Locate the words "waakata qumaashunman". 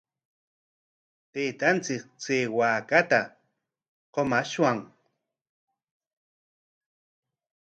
2.57-4.77